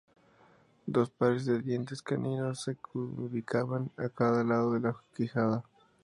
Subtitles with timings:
[0.87, 5.63] Dos pares de dientes caninos se ubicaban a cada lado en la quijada.